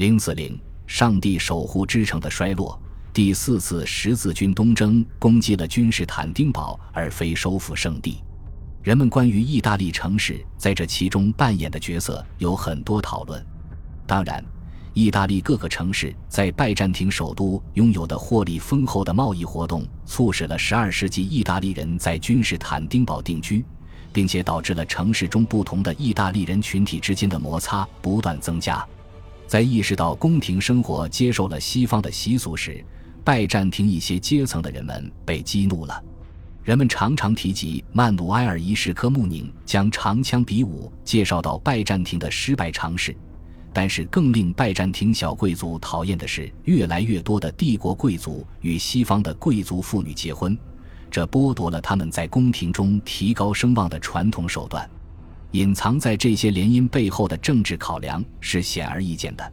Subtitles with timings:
[0.00, 2.80] 零四零，上帝守护之城的衰落。
[3.12, 8.16] 第四次十字军东征攻击了君士坦丁堡，而非收复圣地。
[8.82, 13.44] 人们关于意大利城市在这其中扮演的角色有很多讨论。
[14.06, 14.42] 当然，
[14.94, 23.62] 意大利各个城市在拜占庭首都拥有的获利丰厚的贸易活动，促使了十二世纪意大利人在君士坦丁堡定居，
[24.14, 28.82] 并且导致了城市中不同的意大利人群体之间的摩擦不断增加。
[29.50, 32.84] 在意识到宫廷生活接受了西方的习俗时，
[33.24, 36.04] 拜占庭一些阶层的人们被激怒了。
[36.62, 43.12] 人们常常提及曼努埃尔一世科穆宁将长枪比武介绍到拜占庭的失败尝试，
[43.72, 50.56] 但是更令拜占庭小贵族讨厌的是，越来越多的帝国贵族与西方的贵族妇女结婚，
[51.10, 54.88] 这剥夺了他们在宫廷中提高声望的传统手段。
[55.52, 59.52] 隐藏在这些联姻背后的政治考量是显而易见的。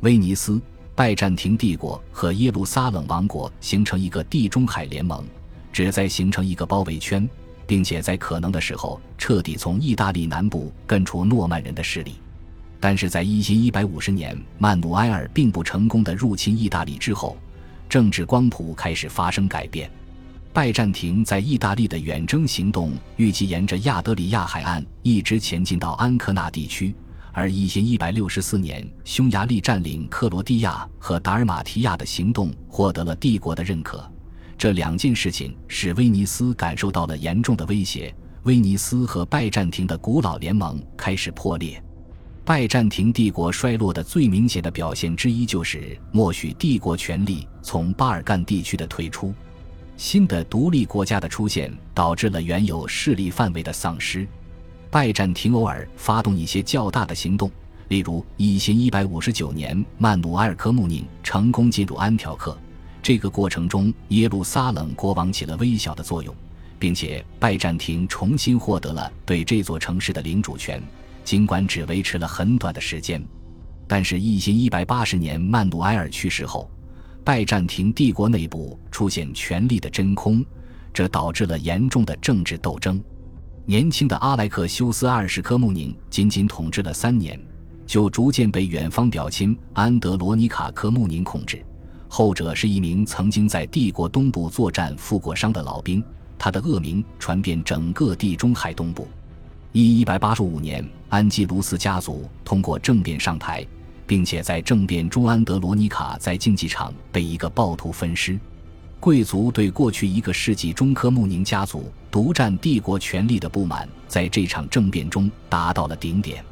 [0.00, 0.60] 威尼斯、
[0.94, 5.24] 拜占庭帝国和耶路撒冷王国形成一个地中海联盟，
[5.72, 7.28] 旨在形成一个包围圈，
[7.66, 12.14] 并且在可能的时候彻底从意大利南部根除诺曼人的势力。
[12.78, 17.36] 但是在一一百五十年曼努埃尔并不成功的入侵意大利之后，
[17.88, 19.90] 政治光谱开始发生改变。
[20.52, 26.92] 拜占庭在意大利的远征行动预计沿着亚得里亚海岸一直前进到安科纳地区，
[27.32, 34.04] 而一千一百六十四年匈牙利占领克罗地亚和达尔马提亚的行动获得了帝国的认可。
[34.58, 38.12] 这两件事情使威尼斯感受到了严重的威胁，
[38.42, 41.80] 威尼斯和拜占庭的古老联盟开始破裂。
[42.44, 49.32] 拜占庭帝国衰落的最明显的表现之一就是默许帝国权力从巴尔干地区的退出。
[50.00, 54.26] 新的独立国家的出现导致了原有势力范围的丧失。
[54.90, 57.50] 拜占庭偶尔发动一些较大的行动，
[57.88, 62.56] 例如一千一百五十九年曼努埃尔科穆宁成功进入安条克，
[63.02, 66.34] 这个过程中耶路撒冷国王起了微小的作用，
[66.78, 70.82] 并且拜占庭重新获得了对这座城市的领主权，
[71.24, 73.22] 尽管只维持了很短的时间。
[73.86, 76.70] 但是，一千一百八十年曼努埃尔去世后。
[77.24, 80.44] 拜占庭帝国内部出现权力的真空，
[80.92, 83.02] 这导致了严重的政治斗争。
[83.66, 87.40] 年轻的阿莱克修斯二世科穆宁仅仅统治了三年，
[87.86, 91.64] 就逐渐被远方表亲安德罗尼卡科穆宁控制。
[92.08, 96.02] 后者是一名曾经在帝国东部作战负过伤的老兵，
[96.36, 99.06] 他的恶名传遍整个地中海东部。
[99.70, 103.64] 一一百八十五年，安基卢斯家族通过政变上台。
[104.10, 108.36] 并且在政变中，安德罗尼卡在竞技场被一个暴徒分尸。
[108.98, 116.44] 贵族对过去一个世纪中科穆宁家族独占帝国权力的不满，在这场政变中达到了顶点。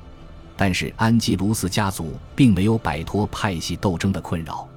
[0.56, 4.68] 但是安吉卢斯家族并没有摆脱派系斗争的困扰。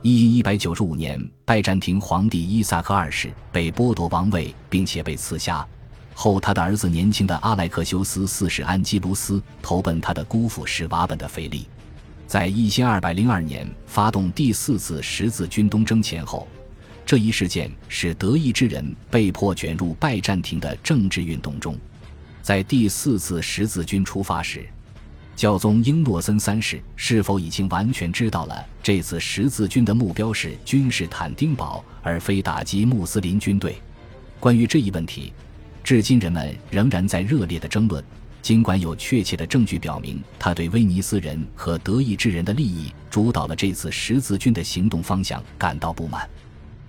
[0.00, 5.66] 一一百九十五年，拜占庭皇帝伊萨克二世被剥夺王位，并且被刺杀。
[6.14, 11.66] 后他的儿子年轻的阿莱克修斯四世安基卢斯投奔他的姑父史瓦本的腓力。
[12.30, 16.46] 在一千二百零二年发动第四次十字军东征前后，
[17.04, 21.76] 这一事件使德意志人被迫卷入拜占庭的政治运动中。
[22.40, 24.64] 在第四次十字军出发时，
[25.34, 33.74] 教宗英诺森三世是否已经完全知道了这次十字军的目标是君士坦丁堡，而非打击穆斯林军队？
[34.38, 35.32] 关于这一问题，
[35.82, 38.04] 至今人们仍然在热烈的争论。
[38.42, 46.28] 尽管有确切的证据表明，他对威尼斯人和德意志人的利益主导了这次十字军的行动方向感到不满，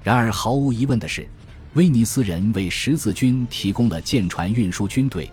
[0.01, 1.27] 然而毫无疑问的是，
[1.73, 5.29] 威尼斯人为十字军提供了舰船运输军队，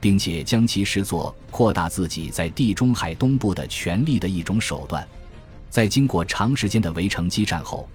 [0.00, 5.06] 并且将其视作扩大自己在地中海东部的权力的一种手段。
[5.68, 7.88] 在经过长时间的围城激战后，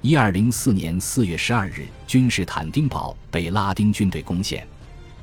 [0.00, 4.66] 一二零四年四月十二日，君士坦丁堡被拉丁军队攻陷。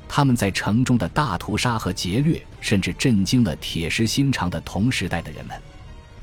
[0.08, 5.56] 他们在城中的大屠杀和劫掠，甚至震惊了铁石心肠的同时代的人们。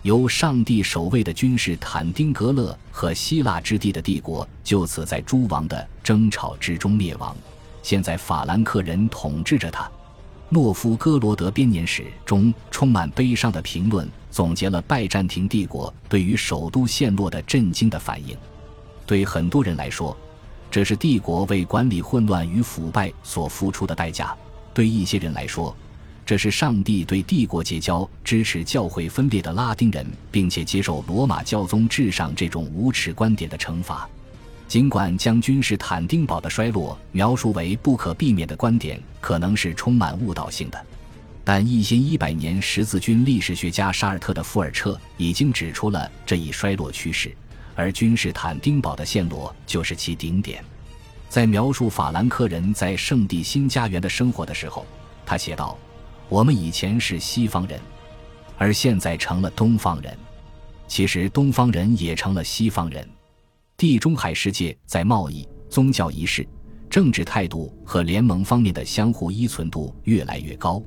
[0.01, 7.35] 由上帝守卫的君士坦丁格勒和希腊之地的帝国，就此在诸王的争吵之中灭亡。
[7.81, 9.89] 现在法兰克人统治着它。
[10.49, 18.37] 诺夫哥罗德编年史中充满悲伤的评论，总结了拜占庭帝国对于首都陷落的震惊的反应。
[19.05, 20.15] 对很多人来说，
[20.73, 24.35] 这是帝国为管理混乱与腐败所付出的代价。
[24.73, 25.77] 对一些人来说，
[26.25, 34.09] 这是上帝对帝国结交、支持教会分裂的拉丁人，并且接受罗马教宗至上这种无耻观点的惩罚。
[34.67, 40.85] 尽管将君士坦丁堡的衰落描述为不可避免的观点，可能是充满误导性的。
[41.43, 47.31] 但一千一百年十字军历史学家沙尔特的富尔彻已经指出了这一衰落趋势，
[47.75, 50.63] 而君士坦丁堡的陷落就是其顶点。
[51.29, 54.85] 在描述法兰克人在圣地新家园的生活的时候，
[55.25, 55.77] 他写道
[56.29, 57.79] ：“我们以前是西方人，
[58.57, 60.15] 而现在成了东方人。
[60.87, 63.07] 其实东方人也成了西方人。
[63.75, 66.47] 地中海世界在贸易、宗教仪式、
[66.87, 70.79] 政治态度和联盟方面的相互依存度越来越高。”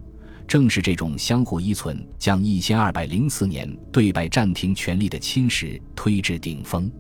[0.47, 6.91] 正是这种相互依存，将一千二百零四年对拜占庭权力的侵蚀推至顶峰，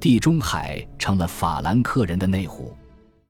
[0.00, 2.72] 地中海成了法兰克人的内湖。